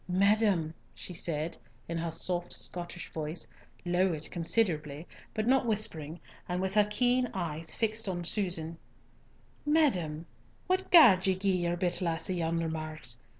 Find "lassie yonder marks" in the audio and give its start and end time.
12.01-13.19